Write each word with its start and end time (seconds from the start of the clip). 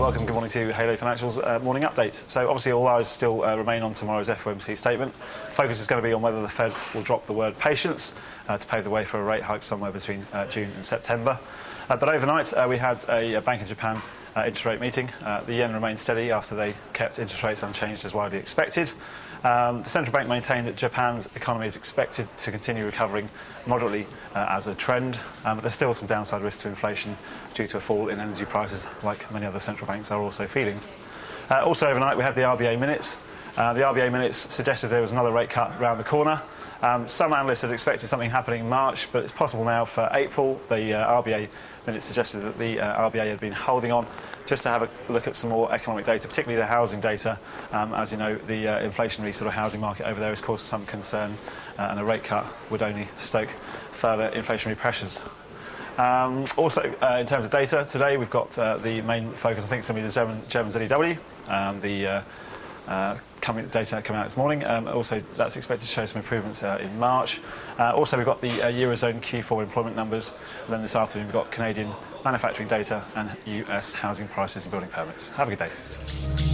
welcome, 0.00 0.24
good 0.24 0.32
morning 0.32 0.50
to 0.50 0.72
Halo 0.72 0.96
Financial's 0.96 1.38
uh, 1.38 1.58
morning 1.58 1.82
update. 1.82 2.14
So, 2.28 2.48
obviously, 2.48 2.72
all 2.72 2.86
eyes 2.86 3.08
still 3.08 3.44
uh, 3.44 3.56
remain 3.56 3.82
on 3.82 3.92
tomorrow's 3.92 4.28
FOMC 4.28 4.76
statement. 4.76 5.12
Focus 5.50 5.80
is 5.80 5.86
going 5.86 6.02
to 6.02 6.08
be 6.08 6.14
on 6.14 6.22
whether 6.22 6.40
the 6.40 6.48
Fed 6.48 6.72
will 6.94 7.02
drop 7.02 7.26
the 7.26 7.32
word 7.32 7.58
patience 7.58 8.14
uh, 8.48 8.56
to 8.56 8.66
pave 8.66 8.84
the 8.84 8.90
way 8.90 9.04
for 9.04 9.20
a 9.20 9.22
rate 9.22 9.42
hike 9.42 9.62
somewhere 9.62 9.90
between 9.90 10.24
uh, 10.32 10.46
June 10.46 10.70
and 10.76 10.84
September. 10.84 11.38
Uh, 11.90 11.96
but 11.96 12.08
overnight, 12.08 12.52
uh, 12.54 12.66
we 12.68 12.78
had 12.78 13.04
a, 13.08 13.34
a, 13.34 13.40
Bank 13.42 13.60
of 13.60 13.68
Japan 13.68 14.00
interest 14.36 14.64
rate 14.64 14.80
meeting. 14.80 15.10
the 15.46 15.54
yen 15.54 15.72
remained 15.72 15.98
steady 15.98 16.30
after 16.30 16.54
they 16.54 16.74
kept 16.92 17.18
interest 17.18 17.42
rates 17.42 17.62
unchanged 17.62 18.04
as 18.04 18.14
widely 18.14 18.38
expected. 18.38 18.92
Um, 19.44 19.82
the 19.82 19.88
central 19.88 20.12
bank 20.12 20.28
maintained 20.28 20.68
that 20.68 20.76
Japan's 20.76 21.26
economy 21.34 21.66
is 21.66 21.74
expected 21.74 22.28
to 22.36 22.52
continue 22.52 22.84
recovering 22.84 23.28
moderately 23.66 24.06
uh, 24.36 24.46
as 24.50 24.68
a 24.68 24.74
trend, 24.74 25.16
um, 25.44 25.56
but 25.56 25.62
there's 25.62 25.74
still 25.74 25.94
some 25.94 26.06
downside 26.06 26.42
risk 26.42 26.60
to 26.60 26.68
inflation 26.68 27.16
due 27.52 27.66
to 27.66 27.78
a 27.78 27.80
fall 27.80 28.08
in 28.08 28.20
energy 28.20 28.44
prices, 28.44 28.86
like 29.02 29.30
many 29.32 29.44
other 29.44 29.58
central 29.58 29.88
banks 29.88 30.12
are 30.12 30.20
also 30.20 30.46
feeling. 30.46 30.80
Uh, 31.50 31.64
also 31.64 31.88
overnight, 31.88 32.16
we 32.16 32.22
had 32.22 32.36
the 32.36 32.42
RBA 32.42 32.78
minutes. 32.78 33.18
Uh, 33.56 33.74
the 33.74 33.82
RBA 33.82 34.10
minutes 34.10 34.38
suggested 34.38 34.88
there 34.88 35.02
was 35.02 35.12
another 35.12 35.30
rate 35.30 35.50
cut 35.50 35.78
around 35.78 35.98
the 35.98 36.04
corner. 36.04 36.40
Um, 36.80 37.06
some 37.06 37.34
analysts 37.34 37.60
had 37.60 37.70
expected 37.70 38.08
something 38.08 38.30
happening 38.30 38.60
in 38.60 38.68
March, 38.68 39.12
but 39.12 39.22
it's 39.22 39.32
possible 39.32 39.64
now 39.64 39.84
for 39.84 40.08
April. 40.12 40.58
The 40.70 40.94
uh, 40.94 41.22
RBA 41.22 41.48
minutes 41.86 42.06
suggested 42.06 42.40
that 42.40 42.58
the 42.58 42.80
uh, 42.80 43.10
RBA 43.10 43.28
had 43.28 43.40
been 43.40 43.52
holding 43.52 43.92
on 43.92 44.06
just 44.46 44.62
to 44.62 44.70
have 44.70 44.82
a 44.82 45.12
look 45.12 45.26
at 45.26 45.36
some 45.36 45.50
more 45.50 45.72
economic 45.72 46.06
data, 46.06 46.26
particularly 46.26 46.56
the 46.56 46.66
housing 46.66 47.00
data. 47.00 47.38
Um, 47.72 47.92
as 47.92 48.10
you 48.10 48.16
know, 48.16 48.36
the 48.36 48.68
uh, 48.68 48.88
inflationary 48.88 49.34
sort 49.34 49.48
of 49.48 49.54
housing 49.54 49.82
market 49.82 50.06
over 50.06 50.18
there 50.18 50.30
has 50.30 50.40
caused 50.40 50.64
some 50.64 50.86
concern, 50.86 51.34
uh, 51.78 51.88
and 51.90 52.00
a 52.00 52.04
rate 52.04 52.24
cut 52.24 52.46
would 52.70 52.82
only 52.82 53.06
stoke 53.18 53.50
further 53.90 54.30
inflationary 54.30 54.76
pressures. 54.76 55.20
Um, 55.98 56.46
also, 56.56 56.80
uh, 57.02 57.18
in 57.20 57.26
terms 57.26 57.44
of 57.44 57.50
data, 57.50 57.86
today 57.88 58.16
we've 58.16 58.30
got 58.30 58.58
uh, 58.58 58.78
the 58.78 59.02
main 59.02 59.30
focus, 59.32 59.62
I 59.62 59.66
think, 59.66 59.80
is 59.80 59.88
going 59.88 59.96
to 59.96 60.02
be 60.02 60.08
the 60.08 60.14
German, 60.14 60.40
German 60.48 60.70
ZEW, 60.70 61.18
um, 61.48 61.80
the 61.82 62.24
uh, 62.88 63.18
coming, 63.40 63.66
data 63.68 64.00
coming 64.02 64.20
out 64.20 64.24
this 64.24 64.36
morning. 64.36 64.64
Um, 64.64 64.88
also, 64.88 65.20
that's 65.36 65.56
expected 65.56 65.86
to 65.86 65.92
show 65.92 66.06
some 66.06 66.20
improvements 66.20 66.62
uh, 66.62 66.78
in 66.80 66.98
March. 66.98 67.40
Uh, 67.78 67.92
also, 67.94 68.16
we've 68.16 68.26
got 68.26 68.40
the 68.40 68.50
uh, 68.62 68.70
Eurozone 68.70 69.20
Q4 69.20 69.62
employment 69.62 69.96
numbers. 69.96 70.34
And 70.64 70.74
then 70.74 70.82
this 70.82 70.96
afternoon, 70.96 71.26
we've 71.26 71.34
got 71.34 71.50
Canadian 71.50 71.90
manufacturing 72.24 72.68
data 72.68 73.04
and 73.16 73.30
US 73.46 73.92
housing 73.92 74.28
prices 74.28 74.64
and 74.64 74.70
building 74.70 74.90
permits. 74.90 75.28
Have 75.36 75.48
a 75.48 75.56
good 75.56 75.58
day. 75.58 76.51